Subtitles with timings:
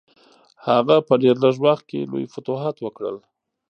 [0.67, 3.17] هغه په ډېر لږ وخت کې لوی فتوحات وکړل.